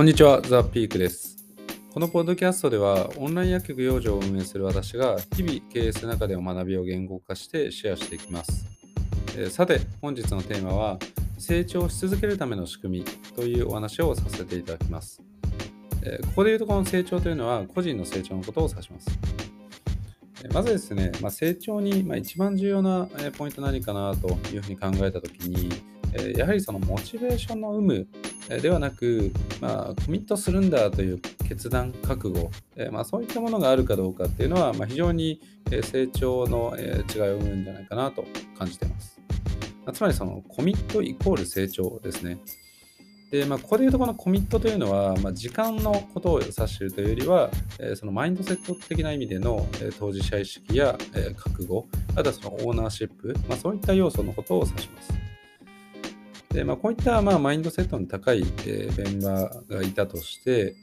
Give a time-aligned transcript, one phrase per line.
[0.00, 1.44] こんにちは、ザ・ピークです。
[1.92, 8.64] このポッドキャストでは、オンライン薬局養生を運営する私が、日々経営する中での学びを言語化してシェアしていきます。
[9.36, 10.98] えーさて、本日のテーマは、
[11.36, 13.04] 成長し続けるための仕組み
[13.36, 15.20] というお話をさせていただきます。
[16.02, 19.10] えーここで言うとこの成長というのは、個人の成長のことを指します。
[20.44, 23.06] えーまずですね、まあ、成長に、まあ、一番重要な
[23.36, 25.68] ポイント何かなというふうに考えたときに、
[26.12, 28.06] えーやはりそのモチベーションの有無
[28.48, 35.40] えーではなく、まあ、コミットするんだという決断、覚悟、えーまあ、そういったものがあるかどうかっていうのは、まあ、非常に
[35.82, 38.24] 成長の違いを生むんじゃないかなと
[38.58, 39.20] 感じています。
[39.86, 42.38] まつまりそのコミットイコール成長ですね。
[43.30, 51.86] で、まあ、ここでいうとこのコミットというのは、まあ、時間のことを指しているというよりは、えーそのマインドセット的な意味での、えー当事者意識や、えー覚悟、
[52.16, 55.29] あとはそのオーナーシップ、まあ、そういった要素のことを指します。
[56.52, 60.74] でまあ、こういった、まあ、マインドセットの高い、えーメンバーがいたとして、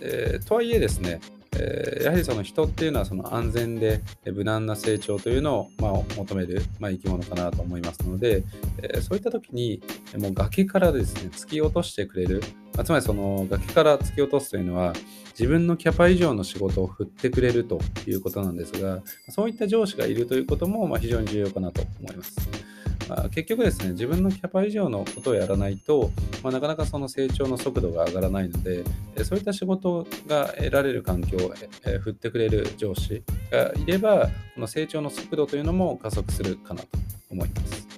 [0.00, 1.20] えーとはいえですね、
[1.54, 8.44] えーやはりその人っていうのはその安全で無難な成長というのを、まあ、求める、まあ、生き物かなと思いますので、
[8.80, 9.82] えーそういった時に
[10.16, 12.40] もう崖からですね突き落としてくれる、
[12.74, 14.92] まあ、つまりその崖から突き落とすというのは
[15.30, 22.36] 自分のキャパ以上の仕事を振ってくれるということなんですがそういった上司がいるということもまあ非常に重要かなと思います。
[23.30, 26.10] 結局ですね、自分のキャパ以上のことをやらないと、
[26.42, 28.84] まあ、なかなかその成長の速度が上がらないので、
[29.24, 31.52] そういった仕事が得られる環境を
[32.00, 36.88] 振ってくれる上司がいれば、この成長の速度というのも加速するかなと
[37.30, 37.88] 思います。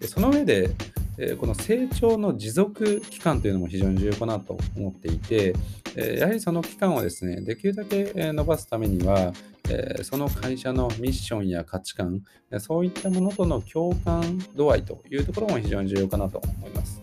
[0.00, 0.70] でその上で、
[1.18, 5.54] えこの成長の持続期間というのも非常に重要かなと思っていて、
[5.96, 9.32] えやはりその期間をですね、できるだけえー伸ばすためには、
[9.68, 12.22] えその会社のミッションや価値観、
[12.58, 17.02] そういったものとの共感度合いというところも非常に重要かなと思います。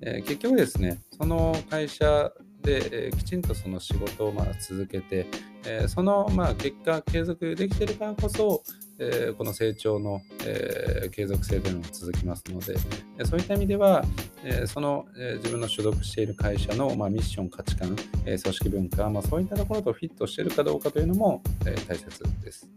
[0.00, 5.26] え結局ですね、その会社で、えきちんとその仕事をまあ続けて、
[5.64, 8.62] えそのまあ結果、継続できているからこそ、
[9.00, 12.76] えーこの成長の、えー継続性というのも続きますので、
[13.18, 14.04] えそういった意味では、
[14.44, 22.68] えーその、えー自分の所属している会社の、まあ、ミッション、価値観、えー組織文化、まあ、そういったところとフィットしているかどうかというのも、えー大切です。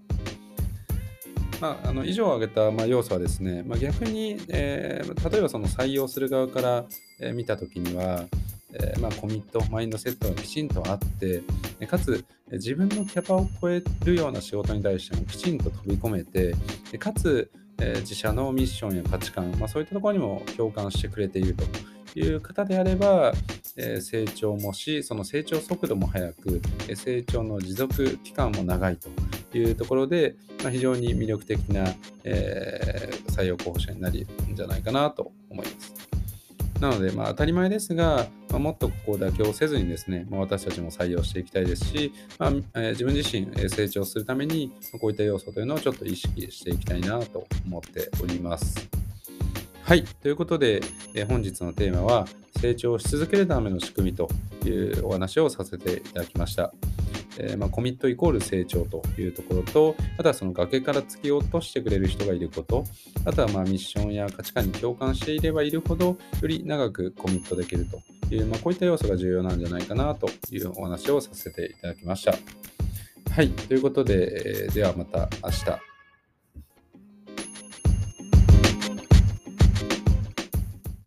[1.60, 6.86] まあ、あの以上挙げた、まあ、要素はですね、まあ、逆に、えー例えばその採用する側から、
[7.20, 8.26] えー見たときには、
[8.74, 11.42] えーまあ、コミット、マインドセットがきちんとあって、
[11.88, 16.56] かつ自分のキャパを超えるような仕事に対してもきちんと飛び込めて、
[16.98, 23.34] かつ、え自社のミッションや価値観、まあ、そういったところにも共感してくれているという方であれば、
[23.78, 26.62] え成長もし、その成長速度も速く、
[26.96, 29.10] 成長の持続期間も長いと
[29.58, 31.94] いうところで、まあ、非常に魅力的な、
[32.24, 35.91] え採用候補者になるんじゃないかなと思います。
[36.82, 48.90] なので、まあ、当たり前ですが、まあ、もっとここを妥協せずにですね、まあ、私たちも採用していきたいですし、まあえー自分自身成長するために、こういった要素というのをちょっと意識していきたいなと思っております。
[49.84, 50.04] はい。
[50.04, 50.82] ということで、
[51.14, 52.28] えー本日のテーマは、
[52.60, 54.28] 成長し続けるための仕組みと
[54.66, 56.74] いうお話をさせていただきました。
[57.38, 62.84] えーまあ、コミットイコール成長というところと、あとはその崖から突き落としてくれる人がいること、
[63.26, 68.02] あとはまあミッションや価値観に共感していればいるほど、より長くコミットできると
[68.34, 72.34] いう、まあ、こういった要素が重要なんじゃないかなというお話をさせていただきました。
[73.32, 73.50] はい。
[73.50, 75.91] ということで、えーではまた明日。